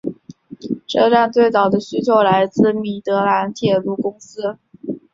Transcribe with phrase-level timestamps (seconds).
[0.87, 4.57] 车站最早的需求来自米德兰铁路公司。